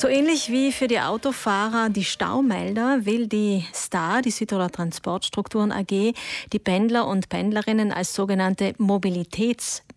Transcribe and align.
So 0.00 0.08
ähnlich 0.08 0.50
wie 0.50 0.72
für 0.72 0.88
die 0.88 0.98
Autofahrer 0.98 1.90
die 1.90 2.04
Staumelder 2.04 3.04
will 3.04 3.26
die 3.26 3.66
STAR, 3.74 4.22
die 4.22 4.30
Südtiroler 4.30 4.70
Transportstrukturen 4.70 5.72
AG, 5.72 6.14
die 6.54 6.58
Pendler 6.58 7.06
und 7.06 7.28
Pendlerinnen 7.28 7.92
als 7.92 8.14
sogenannte 8.14 8.72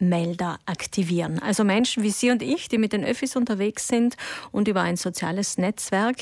Mobilitätsmelder 0.03 0.59
aktivieren. 0.65 1.39
Also 1.39 1.63
Menschen 1.63 2.03
wie 2.03 2.09
Sie 2.11 2.31
und 2.31 2.41
ich, 2.41 2.67
die 2.67 2.77
mit 2.77 2.93
den 2.93 3.03
Öffis 3.03 3.35
unterwegs 3.35 3.87
sind 3.87 4.15
und 4.51 4.67
über 4.67 4.81
ein 4.81 4.97
soziales 4.97 5.57
Netzwerk 5.57 6.17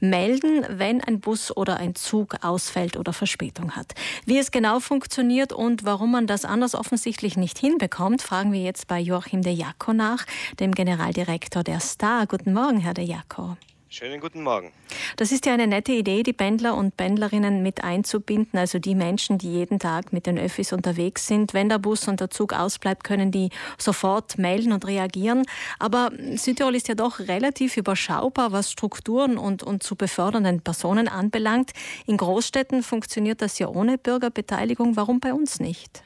melden, 0.00 0.64
wenn 0.68 1.00
ein 1.00 1.20
Bus 1.20 1.56
oder 1.56 1.76
ein 1.76 1.94
Zug 1.94 2.36
ausfällt 2.42 2.96
oder 2.96 3.12
Verspätung 3.12 3.72
hat. 3.72 3.94
Wie 4.24 4.38
es 4.38 4.50
genau 4.50 4.80
funktioniert 4.80 5.52
und 5.52 5.84
warum 5.84 6.12
man 6.12 6.26
das 6.26 6.44
anders 6.44 6.74
offensichtlich 6.74 7.36
nicht 7.36 7.58
hinbekommt, 7.58 8.22
fragen 8.22 8.52
wir 8.52 8.62
jetzt 8.62 8.86
bei 8.88 9.00
Joachim 9.00 9.42
de 9.42 9.52
Jacco 9.52 9.92
nach, 9.92 10.24
dem 10.60 10.72
Generaldirektor 10.72 11.62
der 11.62 11.80
STAR. 11.80 12.26
Guten 12.26 12.52
Morgen, 12.52 12.78
Herr 12.78 12.94
de 12.94 13.04
Jacco. 13.04 13.56
Schönen 13.98 14.20
guten 14.20 14.42
Morgen. 14.42 14.72
Das 15.16 15.32
ist 15.32 15.46
ja 15.46 15.54
eine 15.54 15.66
nette 15.66 15.92
Idee, 15.92 16.22
die 16.22 16.34
Pendler 16.34 16.76
und 16.76 16.98
Pendlerinnen 16.98 17.62
mit 17.62 17.82
einzubinden, 17.82 18.58
also 18.58 18.78
die 18.78 18.94
Menschen, 18.94 19.38
die 19.38 19.50
jeden 19.50 19.78
Tag 19.78 20.12
mit 20.12 20.26
den 20.26 20.38
Öffis 20.38 20.74
unterwegs 20.74 21.26
sind. 21.26 21.54
Wenn 21.54 21.70
der 21.70 21.78
Bus 21.78 22.06
und 22.06 22.20
der 22.20 22.28
Zug 22.28 22.52
ausbleibt, 22.52 23.04
können 23.04 23.30
die 23.30 23.48
sofort 23.78 24.36
melden 24.36 24.74
und 24.74 24.86
reagieren. 24.86 25.46
Aber 25.78 26.10
Südtirol 26.34 26.74
ist 26.74 26.88
ja 26.88 26.94
doch 26.94 27.20
relativ 27.20 27.78
überschaubar, 27.78 28.52
was 28.52 28.70
Strukturen 28.70 29.38
und, 29.38 29.62
und 29.62 29.82
zu 29.82 29.96
befördernden 29.96 30.60
Personen 30.60 31.08
anbelangt. 31.08 31.70
In 32.04 32.18
Großstädten 32.18 32.82
funktioniert 32.82 33.40
das 33.40 33.58
ja 33.58 33.66
ohne 33.66 33.96
Bürgerbeteiligung. 33.96 34.96
Warum 34.96 35.20
bei 35.20 35.32
uns 35.32 35.58
nicht? 35.58 36.02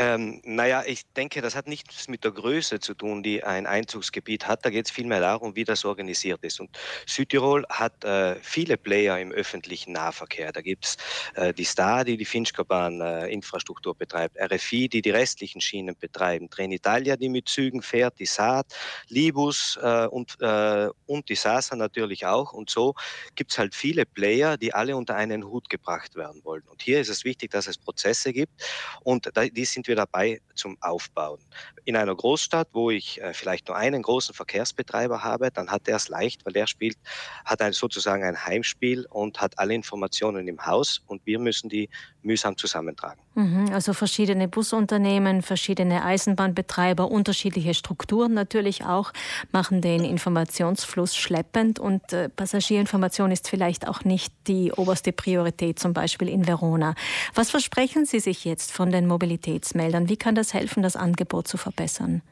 Ähm, 0.00 0.40
naja, 0.44 0.84
ich 0.86 1.02
denke, 1.16 1.42
das 1.42 1.56
hat 1.56 1.66
nichts 1.66 2.06
mit 2.06 2.22
der 2.22 2.30
Größe 2.30 2.78
zu 2.78 2.94
tun, 2.94 3.24
die 3.24 3.42
ein 3.42 3.66
Einzugsgebiet 3.66 4.46
hat. 4.46 4.64
Da 4.64 4.70
geht 4.70 4.86
es 4.86 4.92
vielmehr 4.92 5.18
darum, 5.18 5.56
wie 5.56 5.64
das 5.64 5.84
organisiert 5.84 6.44
ist. 6.44 6.60
Und 6.60 6.70
Südtirol 7.04 7.66
hat 7.68 8.04
äh, 8.04 8.36
viele 8.36 8.76
Player 8.76 9.18
im 9.18 9.32
öffentlichen 9.32 9.94
Nahverkehr. 9.94 10.52
Da 10.52 10.60
gibt 10.60 10.84
es 10.84 10.96
äh, 11.34 11.52
die 11.52 11.64
Star, 11.64 12.04
die 12.04 12.16
die 12.16 12.24
Finchkerbahn-Infrastruktur 12.24 13.94
äh, 13.94 13.98
betreibt, 13.98 14.36
RFI, 14.40 14.88
die 14.88 15.02
die 15.02 15.10
restlichen 15.10 15.60
Schienen 15.60 15.96
betreiben, 15.98 16.48
Trenitalia, 16.48 17.16
die 17.16 17.28
mit 17.28 17.48
Zügen 17.48 17.82
fährt, 17.82 18.20
die 18.20 18.26
Saat, 18.26 18.66
Libus 19.08 19.80
äh, 19.82 20.06
und, 20.06 20.36
äh, 20.40 20.90
und 21.06 21.28
die 21.28 21.34
Sasa 21.34 21.74
natürlich 21.74 22.24
auch. 22.24 22.52
Und 22.52 22.70
so 22.70 22.94
gibt 23.34 23.50
es 23.50 23.58
halt 23.58 23.74
viele 23.74 24.06
Player, 24.06 24.56
die 24.58 24.72
alle 24.72 24.96
unter 24.96 25.16
einen 25.16 25.42
Hut 25.42 25.68
gebracht 25.68 26.14
werden 26.14 26.44
wollen. 26.44 26.62
Und 26.68 26.82
hier 26.82 27.00
ist 27.00 27.08
es 27.08 27.24
wichtig, 27.24 27.50
dass 27.50 27.66
es 27.66 27.78
Prozesse 27.78 28.32
gibt 28.32 28.62
und 29.02 29.28
die 29.56 29.64
sind 29.64 29.87
wir 29.88 29.96
dabei 29.96 30.40
zum 30.54 30.76
Aufbauen. 30.80 31.40
In 31.84 31.96
einer 31.96 32.14
Großstadt, 32.14 32.68
wo 32.72 32.90
ich 32.90 33.20
äh, 33.20 33.32
vielleicht 33.32 33.68
nur 33.68 33.76
einen 33.76 34.02
großen 34.02 34.34
Verkehrsbetreiber 34.34 35.24
habe, 35.24 35.50
dann 35.50 35.70
hat 35.70 35.88
er 35.88 35.96
es 35.96 36.08
leicht, 36.08 36.44
weil 36.44 36.52
der 36.52 36.66
spielt, 36.66 36.96
hat 37.44 37.62
ein, 37.62 37.72
sozusagen 37.72 38.22
ein 38.22 38.44
Heimspiel 38.44 39.06
und 39.10 39.40
hat 39.40 39.58
alle 39.58 39.74
Informationen 39.74 40.46
im 40.46 40.64
Haus 40.66 41.00
und 41.06 41.24
wir 41.26 41.38
müssen 41.38 41.68
die 41.68 41.88
mühsam 42.28 42.56
zusammentragen. 42.56 43.20
Mhm, 43.34 43.70
also 43.72 43.92
verschiedene 43.92 44.46
Busunternehmen, 44.46 45.42
verschiedene 45.42 46.04
Eisenbahnbetreiber, 46.04 47.10
unterschiedliche 47.10 47.74
Strukturen 47.74 48.34
natürlich 48.34 48.84
auch, 48.84 49.12
machen 49.50 49.80
den 49.80 50.04
Informationsfluss 50.04 51.16
schleppend 51.16 51.80
und 51.80 52.12
äh, 52.12 52.28
Passagierinformation 52.28 53.32
ist 53.32 53.48
vielleicht 53.48 53.88
auch 53.88 54.04
nicht 54.04 54.32
die 54.46 54.70
oberste 54.72 55.12
Priorität, 55.12 55.80
zum 55.80 55.92
Beispiel 55.92 56.28
in 56.28 56.46
Verona. 56.46 56.94
Was 57.34 57.50
versprechen 57.50 58.04
Sie 58.04 58.20
sich 58.20 58.44
jetzt 58.44 58.70
von 58.70 58.90
den 58.90 59.06
Mobilitätsmeldern? 59.08 60.08
Wie 60.08 60.16
kann 60.16 60.36
das 60.36 60.54
helfen, 60.54 60.82
das 60.82 60.94
Angebot 60.94 61.48
zu 61.48 61.56
verbessern? 61.56 62.22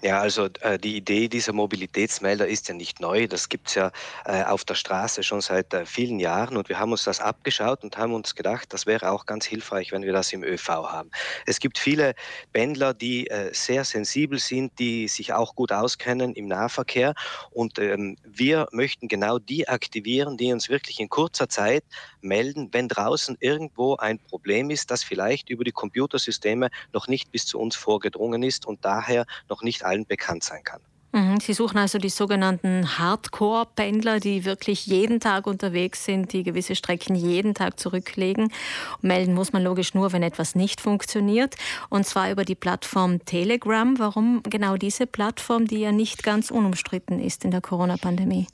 Ja, 0.00 0.20
also 0.20 0.48
äh, 0.60 0.78
die 0.78 0.96
Idee 0.96 1.28
dieser 1.28 1.52
Mobilitätsmelder 1.52 2.46
ist 2.46 2.68
ja 2.68 2.74
nicht 2.74 3.00
neu. 3.00 3.26
Das 3.26 3.48
gibt's 3.48 3.74
ja 3.74 3.90
äh, 4.24 4.44
auf 4.44 4.64
der 4.64 4.74
Straße 4.76 5.24
schon 5.24 5.40
seit 5.40 5.74
äh, 5.74 5.86
vielen 5.86 6.20
Jahren 6.20 6.56
und 6.56 6.68
wir 6.68 6.78
haben 6.78 6.92
uns 6.92 7.02
das 7.02 7.20
abgeschaut 7.20 7.82
und 7.82 7.96
haben 7.96 8.14
uns 8.14 8.36
gedacht, 8.36 8.72
das 8.72 8.86
wäre 8.86 9.10
auch 9.10 9.26
ganz 9.26 9.44
hilfreich, 9.44 9.90
wenn 9.90 10.02
wir 10.02 10.12
das 10.12 10.32
im 10.32 10.44
ÖV 10.44 10.68
haben. 10.68 11.10
Es 11.46 11.58
gibt 11.58 11.78
viele 11.78 12.14
Pendler, 12.52 12.94
die 12.94 13.26
äh, 13.28 13.52
sehr 13.52 13.84
sensibel 13.84 14.38
sind, 14.38 14.78
die 14.78 15.08
sich 15.08 15.32
auch 15.32 15.56
gut 15.56 15.72
auskennen 15.72 16.32
im 16.34 16.46
Nahverkehr 16.46 17.14
und 17.50 17.78
ähm, 17.80 18.16
wir 18.22 18.68
möchten 18.70 19.08
genau 19.08 19.38
die 19.40 19.68
aktivieren, 19.68 20.36
die 20.36 20.52
uns 20.52 20.68
wirklich 20.68 21.00
in 21.00 21.08
kurzer 21.08 21.48
Zeit 21.48 21.82
melden, 22.20 22.68
wenn 22.72 22.88
draußen 22.88 23.36
irgendwo 23.40 23.96
ein 23.96 24.20
Problem 24.20 24.70
ist, 24.70 24.90
das 24.92 25.02
vielleicht 25.02 25.50
über 25.50 25.64
die 25.64 25.72
Computersysteme 25.72 26.70
noch 26.92 27.08
nicht 27.08 27.32
bis 27.32 27.46
zu 27.46 27.58
uns 27.58 27.74
vorgedrungen 27.74 28.42
ist 28.44 28.64
und 28.66 28.84
daher 28.84 29.26
noch 29.48 29.57
nicht 29.62 29.84
allen 29.84 30.06
bekannt 30.06 30.44
sein 30.44 30.62
kann. 30.64 30.80
Mhm, 31.12 31.40
Sie 31.40 31.54
suchen 31.54 31.78
also 31.78 31.98
die 31.98 32.10
sogenannten 32.10 32.98
Hardcore-Pendler, 32.98 34.20
die 34.20 34.44
wirklich 34.44 34.86
jeden 34.86 35.20
Tag 35.20 35.46
unterwegs 35.46 36.04
sind, 36.04 36.34
die 36.34 36.42
gewisse 36.42 36.76
Strecken 36.76 37.14
jeden 37.14 37.54
Tag 37.54 37.80
zurücklegen. 37.80 38.52
Melden 39.00 39.32
muss 39.32 39.54
man 39.54 39.64
logisch 39.64 39.94
nur, 39.94 40.12
wenn 40.12 40.22
etwas 40.22 40.54
nicht 40.54 40.82
funktioniert. 40.82 41.56
Und 41.88 42.06
zwar 42.06 42.30
über 42.30 42.44
die 42.44 42.54
Plattform 42.54 43.24
Telegram. 43.24 43.98
Warum 43.98 44.42
genau 44.42 44.76
diese 44.76 45.06
Plattform, 45.06 45.66
die 45.66 45.78
ja 45.78 45.92
nicht 45.92 46.22
ganz 46.22 46.50
unumstritten 46.50 47.20
ist 47.20 47.44
in 47.44 47.52
der 47.52 47.62
Corona-Pandemie? 47.62 48.46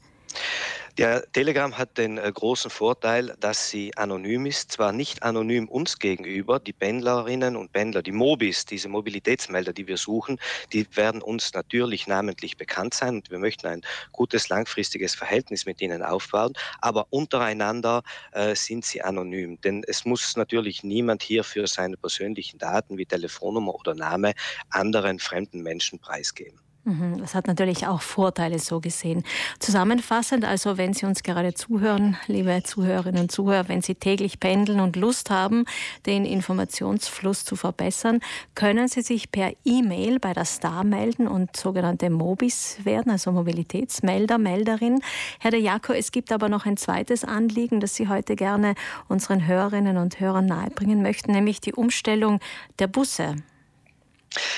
Der 0.96 1.24
Telegram 1.32 1.76
hat 1.76 1.98
den 1.98 2.18
äh, 2.18 2.30
großen 2.32 2.70
Vorteil, 2.70 3.34
dass 3.40 3.68
sie 3.68 3.96
anonym 3.96 4.46
ist, 4.46 4.70
zwar 4.70 4.92
nicht 4.92 5.24
anonym 5.24 5.66
uns 5.66 5.98
gegenüber, 5.98 6.60
die 6.60 6.72
Pendlerinnen 6.72 7.56
und 7.56 7.72
Pendler, 7.72 8.00
die 8.00 8.12
Mobis, 8.12 8.64
diese 8.64 8.88
Mobilitätsmelder, 8.88 9.72
die 9.72 9.88
wir 9.88 9.96
suchen, 9.96 10.38
die 10.72 10.86
werden 10.94 11.20
uns 11.20 11.52
natürlich 11.52 12.06
namentlich 12.06 12.56
bekannt 12.56 12.94
sein 12.94 13.16
und 13.16 13.28
wir 13.32 13.40
möchten 13.40 13.66
ein 13.66 13.82
gutes 14.12 14.48
langfristiges 14.48 15.16
Verhältnis 15.16 15.66
mit 15.66 15.80
ihnen 15.80 16.04
aufbauen, 16.04 16.52
aber 16.80 17.08
untereinander 17.10 18.04
äh, 18.30 18.54
sind 18.54 18.84
sie 18.84 19.02
anonym, 19.02 19.60
denn 19.62 19.82
es 19.88 20.04
muss 20.04 20.36
natürlich 20.36 20.84
niemand 20.84 21.24
hier 21.24 21.42
für 21.42 21.66
seine 21.66 21.96
persönlichen 21.96 22.58
Daten 22.58 22.98
wie 22.98 23.06
Telefonnummer 23.06 23.74
oder 23.74 23.96
Name 23.96 24.34
anderen 24.70 25.18
fremden 25.18 25.60
Menschen 25.60 25.98
preisgeben. 25.98 26.63
Mhm, 26.86 27.16
das 27.18 27.34
hat 27.34 27.46
natürlich 27.46 27.86
auch 27.86 28.02
Vorteile 28.02 28.58
so 28.58 28.78
gesehen. 28.78 29.24
Zusammenfassend, 29.58 30.44
also 30.44 30.76
wenn 30.76 30.92
Sie 30.92 31.06
uns 31.06 31.22
gerade 31.22 31.54
zuhören, 31.54 32.18
liebe 32.26 32.62
Zuhörerinnen 32.62 33.22
und 33.22 33.32
Zuhörer, 33.32 33.68
wenn 33.68 33.80
Sie 33.80 33.94
täglich 33.94 34.38
pendeln 34.38 34.80
und 34.80 34.96
Lust 34.96 35.30
haben, 35.30 35.64
den 36.04 36.26
Informationsfluss 36.26 37.46
zu 37.46 37.56
verbessern, 37.56 38.20
können 38.54 38.88
Sie 38.88 39.00
sich 39.00 39.32
per 39.32 39.52
E-Mail 39.64 40.20
bei 40.20 40.34
der 40.34 40.44
Star 40.44 40.84
melden 40.84 41.26
und 41.26 41.56
sogenannte 41.56 42.10
Mobis 42.10 42.76
werden, 42.84 43.10
also 43.10 43.32
Mobilitätsmelder, 43.32 44.36
Melderin. 44.36 45.00
Herr 45.40 45.52
de 45.52 45.60
Jaco, 45.60 45.94
es 45.94 46.12
gibt 46.12 46.32
aber 46.32 46.50
noch 46.50 46.66
ein 46.66 46.76
zweites 46.76 47.24
Anliegen, 47.24 47.80
das 47.80 47.94
Sie 47.94 48.08
heute 48.08 48.36
gerne 48.36 48.74
unseren 49.08 49.46
Hörerinnen 49.46 49.96
und 49.96 50.20
Hörern 50.20 50.44
nahebringen 50.44 51.00
möchten, 51.00 51.32
nämlich 51.32 51.62
die 51.62 51.72
Umstellung 51.72 52.40
der 52.78 52.88
Busse. 52.88 53.36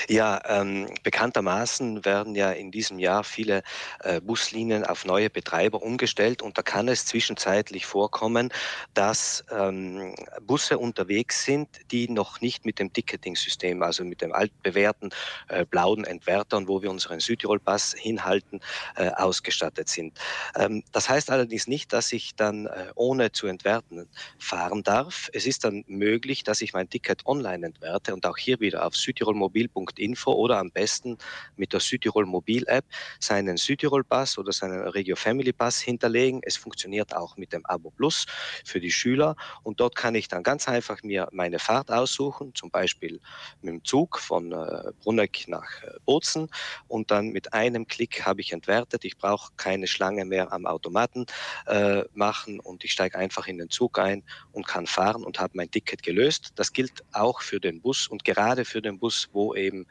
Ja, 0.09 0.41
ähm, 0.45 0.87
bekanntermaßen 1.03 2.05
werden 2.05 2.35
ja 2.35 2.51
in 2.51 2.71
diesem 2.71 2.99
Jahr 2.99 3.23
viele 3.23 3.63
äh, 4.01 4.21
Buslinien 4.21 4.85
auf 4.85 5.05
neue 5.05 5.29
Betreiber 5.29 5.81
umgestellt 5.81 6.41
und 6.41 6.57
da 6.57 6.61
kann 6.61 6.87
es 6.87 7.05
zwischenzeitlich 7.05 7.85
vorkommen, 7.85 8.49
dass 8.93 9.43
ähm, 9.51 10.15
Busse 10.41 10.77
unterwegs 10.77 11.43
sind, 11.43 11.67
die 11.91 12.09
noch 12.09 12.41
nicht 12.41 12.65
mit 12.65 12.79
dem 12.79 12.91
Ticketing-System, 12.91 13.83
also 13.83 14.03
mit 14.03 14.21
dem 14.21 14.33
altbewährten 14.33 15.11
äh, 15.49 15.65
blauen 15.65 16.05
Entwertern, 16.05 16.67
wo 16.67 16.81
wir 16.81 16.89
unseren 16.89 17.19
Südtirol-Pass 17.19 17.95
hinhalten, 17.97 18.61
äh, 18.95 19.09
ausgestattet 19.09 19.89
sind. 19.89 20.17
Ähm, 20.55 20.83
das 20.91 21.09
heißt 21.09 21.29
allerdings 21.29 21.67
nicht, 21.67 21.93
dass 21.93 22.11
ich 22.11 22.35
dann 22.35 22.67
äh, 22.67 22.87
ohne 22.95 23.31
zu 23.31 23.47
entwerten 23.47 24.07
fahren 24.39 24.83
darf. 24.83 25.29
Es 25.33 25.45
ist 25.45 25.63
dann 25.63 25.83
möglich, 25.87 26.43
dass 26.43 26.61
ich 26.61 26.73
mein 26.73 26.89
Ticket 26.89 27.25
online 27.25 27.67
entwerte 27.67 28.13
und 28.13 28.25
auch 28.25 28.37
hier 28.37 28.59
wieder 28.59 28.85
auf 28.85 28.95
Südtirol 28.95 29.35
Mobil 29.35 29.66
mobil.info 29.73 30.31
oder 30.31 30.59
am 30.59 30.71
besten 30.71 31.17
mit 31.55 31.73
der 31.73 31.79
Südtirol 31.79 32.25
Mobil 32.25 32.63
App 32.67 32.85
seinen 33.19 33.57
Südtirol 33.57 34.03
Pass 34.03 34.37
oder 34.37 34.51
seinen 34.51 34.87
Regio 34.87 35.15
Family 35.15 35.53
Pass 35.53 35.79
hinterlegen. 35.79 36.41
Es 36.43 36.57
funktioniert 36.57 37.15
auch 37.15 37.37
mit 37.37 37.53
dem 37.53 37.65
Abo 37.65 37.91
Plus 37.91 38.25
für 38.65 38.79
die 38.79 38.91
Schüler 38.91 39.35
und 39.63 39.79
dort 39.79 39.95
kann 39.95 40.15
ich 40.15 40.27
dann 40.27 40.43
ganz 40.43 40.67
einfach 40.67 41.03
mir 41.03 41.27
meine 41.31 41.59
Fahrt 41.59 41.91
aussuchen, 41.91 42.53
zum 42.55 42.71
Beispiel 42.71 43.19
mit 43.61 43.73
dem 43.73 43.83
Zug 43.83 44.19
von 44.19 44.51
äh, 44.51 44.91
Brunneck 45.01 45.47
nach 45.47 45.83
äh, 45.83 45.91
Bozen 46.05 46.49
und 46.87 47.11
dann 47.11 47.29
mit 47.29 47.53
einem 47.53 47.87
Klick 47.87 48.25
habe 48.25 48.41
ich 48.41 48.51
entwertet. 48.53 49.05
Ich 49.05 49.17
brauche 49.17 49.51
keine 49.57 49.87
Schlange 49.87 50.25
mehr 50.25 50.51
am 50.51 50.65
Automaten 50.65 51.25
äh, 51.65 52.03
machen 52.13 52.59
und 52.59 52.83
ich 52.83 52.91
steige 52.91 53.17
einfach 53.17 53.47
in 53.47 53.57
den 53.57 53.69
Zug 53.69 53.99
ein 53.99 54.23
und 54.51 54.67
kann 54.67 54.87
fahren 54.87 55.23
und 55.23 55.39
habe 55.39 55.53
mein 55.55 55.71
Ticket 55.71 56.03
gelöst. 56.03 56.51
Das 56.55 56.73
gilt 56.73 57.03
auch 57.13 57.41
für 57.41 57.59
den 57.59 57.81
Bus 57.81 58.07
und 58.07 58.23
gerade 58.23 58.65
für 58.65 58.81
den 58.81 58.99
Bus, 58.99 59.29
wo 59.31 59.53
eben 59.57 59.85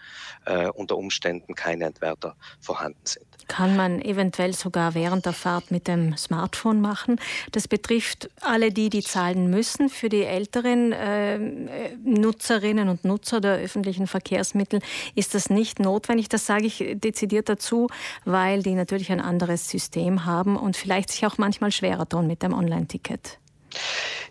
äh, 0.45 0.69
unter 0.69 0.97
Umständen 0.97 1.55
keine 1.55 1.85
Entwerter 1.85 2.37
vorhanden 2.61 3.01
sind. 3.05 3.27
Kann 3.49 3.77
man 3.77 4.01
eventuell 4.01 4.55
sogar 4.55 4.95
während 4.95 5.25
der 5.25 5.33
Fahrt 5.33 5.71
mit 5.71 5.87
dem 5.87 6.17
Smartphone 6.17 6.81
machen. 6.81 7.21
Das 7.53 7.69
betrifft 7.69 8.29
alle 8.41 8.73
die, 8.73 8.91
die 8.91 9.03
zahlen 9.03 9.51
müssen. 9.51 9.89
Für 9.89 10.09
die 10.09 10.25
älteren 10.25 10.93
äh, 10.93 11.39
Nutzerinnen 12.03 12.89
und 12.89 13.05
Nutzer 13.05 13.41
der 13.41 13.59
öffentlichen 13.59 14.09
Verkehrsmittel 14.09 14.81
ist 15.15 15.35
das 15.35 15.49
nicht 15.49 15.79
notwendig. 15.79 16.29
Das 16.29 16.47
sage 16.47 16.67
ich 16.67 16.85
dezidiert 16.95 17.49
dazu, 17.49 17.87
weil 18.25 18.63
die 18.63 18.75
natürlich 18.75 19.13
ein 19.13 19.21
anderes 19.21 19.69
System 19.69 20.25
haben 20.25 20.57
und 20.57 20.77
vielleicht 20.77 21.11
sich 21.11 21.25
auch 21.25 21.39
manchmal 21.39 21.71
schwerer 21.71 22.09
tun 22.09 22.27
mit 22.27 22.43
dem 22.43 22.53
Online-Ticket. 22.53 23.39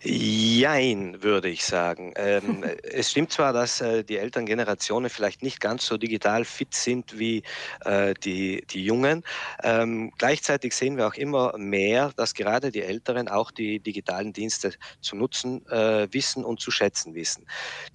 Jein, 0.08 1.24
würde 1.24 1.50
ich 1.50 1.66
sagen. 1.66 2.14
Ähm, 2.16 2.64
es 2.84 3.12
stimmt 3.12 3.32
zwar, 3.32 3.54
dass 3.54 3.82
äh, 3.82 4.04
die 4.04 4.18
älteren 4.18 4.46
Generationen 4.46 5.10
vielleicht 5.10 5.42
nicht 5.42 5.60
ganz 5.60 5.86
so 5.88 5.98
digital 5.98 6.46
fit 6.46 6.76
sind 6.76 7.18
wie 7.18 7.42
äh, 7.86 8.14
die, 8.14 8.64
die 8.70 8.86
Jungen. 8.86 9.24
Ähm, 9.64 10.12
gleichzeitig 10.18 10.76
sehen 10.76 10.98
wir 10.98 11.08
auch 11.08 11.16
immer 11.16 11.58
mehr, 11.58 12.12
dass 12.18 12.36
gerade 12.36 12.72
die 12.72 12.84
Älteren 12.84 13.28
auch 13.28 13.50
die 13.50 13.80
digitalen 13.80 14.32
Dienste 14.32 14.74
zu 15.02 15.16
nutzen 15.16 15.66
äh, 15.68 16.08
wissen 16.12 16.46
und 16.46 16.60
zu 16.60 16.70
schätzen 16.70 17.16
wissen. 17.16 17.48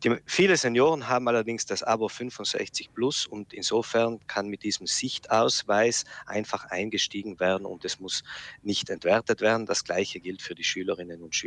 Die, 0.03 0.17
viele 0.27 0.57
Senioren 0.57 1.09
haben 1.09 1.29
allerdings 1.29 1.65
das 1.67 1.85
Abo 1.85 2.09
65 2.09 2.93
Plus 2.93 3.27
und 3.27 3.53
insofern 3.53 4.19
kann 4.27 4.49
mit 4.49 4.65
diesem 4.65 4.89
Sichtausweis 4.89 6.05
einfach 6.27 6.65
eingestiegen 6.65 7.39
werden 7.39 7.67
und 7.67 7.85
es 7.85 8.01
muss 8.01 8.25
nicht 8.63 8.91
entwertet 8.91 9.41
werden. 9.41 9.67
Das 9.67 9.85
gleiche 9.85 10.19
gilt 10.19 10.43
für 10.43 10.57
die 10.57 10.65
Schülerinnen 10.65 11.23
und 11.23 11.37
Schüler. 11.37 11.40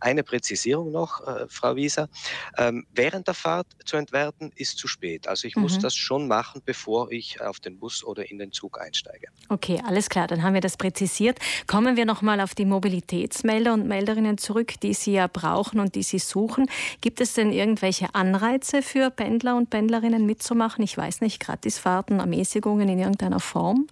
Eine 0.00 0.22
Präzisierung 0.22 0.90
noch, 0.90 1.26
äh, 1.26 1.46
Frau 1.48 1.76
Wieser. 1.76 2.08
Ähm, 2.56 2.86
während 2.92 3.26
der 3.26 3.34
Fahrt 3.34 3.66
zu 3.84 3.96
entwerten 3.96 4.52
ist 4.56 4.78
zu 4.78 4.88
spät. 4.88 5.28
Also 5.28 5.46
ich 5.46 5.56
mhm. 5.56 5.62
muss 5.62 5.78
das 5.78 5.94
schon 5.94 6.28
machen, 6.28 6.62
bevor 6.64 7.10
ich 7.10 7.40
auf 7.40 7.60
den 7.60 7.78
Bus 7.78 8.04
oder 8.04 8.30
in 8.30 8.38
den 8.38 8.52
Zug 8.52 8.80
einsteige. 8.80 9.28
Okay, 9.48 9.82
alles 9.86 10.08
klar, 10.08 10.26
dann 10.26 10.42
haben 10.42 10.54
wir 10.54 10.60
das 10.60 10.76
präzisiert. 10.76 11.38
Kommen 11.66 11.96
wir 11.96 12.04
nochmal 12.04 12.40
auf 12.40 12.54
die 12.54 12.64
Mobilitätsmelder 12.64 13.74
und 13.74 13.86
Melderinnen 13.86 14.38
zurück, 14.38 14.74
die 14.82 14.94
Sie 14.94 15.12
ja 15.12 15.26
brauchen 15.26 15.80
und 15.80 15.94
die 15.94 16.02
Sie 16.02 16.18
suchen. 16.18 16.68
Gibt 17.00 17.20
es 17.20 17.34
denn 17.34 17.52
irgendwelche 17.52 18.14
Anreize 18.14 18.82
für 18.82 19.10
Pendler 19.10 19.56
und 19.56 19.70
Pendlerinnen 19.70 20.26
mitzumachen? 20.26 20.84
Ich 20.84 20.96
weiß 20.96 21.20
nicht, 21.20 21.40
Gratisfahrten, 21.40 22.20
Ermäßigungen 22.20 22.88
in 22.88 22.98
irgendeiner 22.98 23.40
Form? 23.40 23.86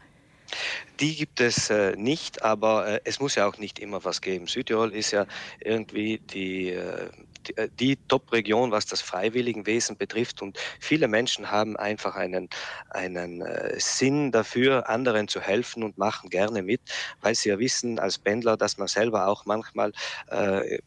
Die 1.00 1.14
gibt 1.16 1.40
es 1.40 1.70
äh, 1.70 1.94
nicht, 1.96 2.42
aber 2.42 2.88
äh, 2.88 3.00
es 3.04 3.20
muss 3.20 3.34
ja 3.36 3.46
auch 3.46 3.58
nicht 3.58 3.78
immer 3.78 4.04
was 4.04 4.20
geben. 4.20 4.46
Südtirol 4.46 4.92
ist 4.92 5.12
ja 5.12 5.26
irgendwie 5.60 6.18
die, 6.18 6.70
äh, 6.70 7.08
die, 7.48 7.56
äh, 7.56 7.68
die 7.78 7.96
Top-Region, 8.08 8.70
was 8.70 8.86
das 8.86 9.00
Freiwilligenwesen 9.00 9.96
betrifft. 9.96 10.42
Und 10.42 10.58
viele 10.80 11.08
Menschen 11.08 11.50
haben 11.50 11.76
einfach 11.76 12.16
einen, 12.16 12.48
einen 12.90 13.42
äh, 13.42 13.78
Sinn 13.78 14.32
dafür, 14.32 14.88
anderen 14.88 15.28
zu 15.28 15.40
helfen 15.40 15.82
und 15.82 15.98
machen 15.98 16.30
gerne 16.30 16.62
mit, 16.62 16.80
weil 17.20 17.34
sie 17.34 17.50
ja 17.50 17.58
wissen 17.58 17.98
als 17.98 18.18
Pendler, 18.18 18.56
dass 18.56 18.78
man 18.78 18.88
selber 18.88 19.28
auch 19.28 19.44
manchmal 19.44 19.92
äh, 20.28 20.78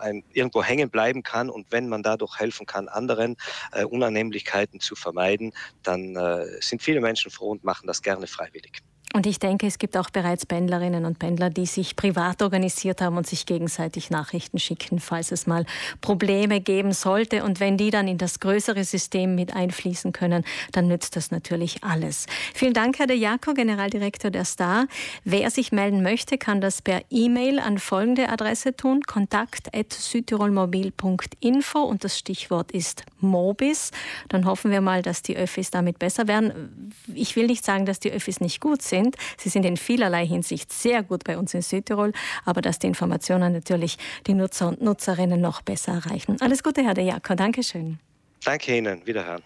ein, 0.00 0.24
irgendwo 0.32 0.62
hängen 0.62 0.90
bleiben 0.90 1.22
kann. 1.22 1.50
Und 1.50 1.66
wenn 1.70 1.88
man 1.88 2.02
dadurch 2.02 2.38
helfen 2.38 2.66
kann, 2.66 2.88
anderen 2.88 3.36
Unannehmlichkeiten 3.88 4.80
zu 4.80 4.94
vermeiden, 4.94 5.52
dann 5.82 6.16
sind 6.60 6.82
viele 6.82 7.00
Menschen 7.00 7.30
froh 7.30 7.50
und 7.50 7.64
machen 7.64 7.86
das 7.86 8.02
gerne 8.02 8.26
freiwillig. 8.26 8.82
Und 9.14 9.26
ich 9.26 9.38
denke, 9.38 9.66
es 9.66 9.78
gibt 9.78 9.96
auch 9.96 10.10
bereits 10.10 10.44
Pendlerinnen 10.44 11.06
und 11.06 11.18
Pendler, 11.18 11.48
die 11.48 11.64
sich 11.64 11.96
privat 11.96 12.42
organisiert 12.42 13.00
haben 13.00 13.16
und 13.16 13.26
sich 13.26 13.46
gegenseitig 13.46 14.10
Nachrichten 14.10 14.58
schicken, 14.58 15.00
falls 15.00 15.32
es 15.32 15.46
mal 15.46 15.64
Probleme 16.02 16.60
geben 16.60 16.92
sollte. 16.92 17.42
Und 17.42 17.58
wenn 17.58 17.78
die 17.78 17.88
dann 17.90 18.06
in 18.06 18.18
das 18.18 18.38
größere 18.38 18.84
System 18.84 19.34
mit 19.34 19.56
einfließen 19.56 20.12
können, 20.12 20.44
dann 20.72 20.88
nützt 20.88 21.16
das 21.16 21.30
natürlich 21.30 21.82
alles. 21.82 22.26
Vielen 22.52 22.74
Dank, 22.74 22.98
Herr 22.98 23.06
De 23.06 23.16
Jaco, 23.16 23.54
Generaldirektor 23.54 24.30
der 24.30 24.44
Star. 24.44 24.86
Wer 25.24 25.50
sich 25.50 25.72
melden 25.72 26.02
möchte, 26.02 26.36
kann 26.36 26.60
das 26.60 26.82
per 26.82 27.00
E-Mail 27.08 27.60
an 27.60 27.78
folgende 27.78 28.28
Adresse 28.28 28.76
tun: 28.76 29.04
kontakt.südtirolmobil.info 29.04 31.80
und 31.80 32.04
das 32.04 32.18
Stichwort 32.18 32.72
ist 32.72 33.04
Mobis. 33.20 33.90
Dann 34.28 34.44
hoffen 34.44 34.70
wir 34.70 34.82
mal, 34.82 35.00
dass 35.00 35.22
die 35.22 35.38
Öffis 35.38 35.70
damit 35.70 35.98
besser 35.98 36.28
werden. 36.28 36.92
Ich 37.14 37.36
will 37.36 37.46
nicht 37.46 37.64
sagen, 37.64 37.86
dass 37.86 38.00
die 38.00 38.12
Öffis 38.12 38.42
nicht 38.42 38.60
gut 38.60 38.82
sind 38.82 38.97
sind. 38.98 39.16
Sie 39.36 39.48
sind 39.48 39.64
in 39.64 39.76
vielerlei 39.76 40.26
Hinsicht 40.26 40.72
sehr 40.72 41.02
gut 41.02 41.24
bei 41.24 41.38
uns 41.38 41.54
in 41.54 41.62
Südtirol, 41.62 42.12
aber 42.44 42.60
dass 42.60 42.78
die 42.78 42.86
Informationen 42.86 43.52
natürlich 43.52 43.98
die 44.26 44.34
Nutzer 44.34 44.68
und 44.68 44.82
Nutzerinnen 44.82 45.40
noch 45.40 45.62
besser 45.62 45.92
erreichen. 45.94 46.36
Alles 46.40 46.62
Gute, 46.62 46.82
Herr 46.82 46.94
De 46.94 47.04
Jakob. 47.04 47.36
Dankeschön. 47.36 47.98
Danke 48.44 48.76
Ihnen. 48.76 49.06
Wiederhören. 49.06 49.42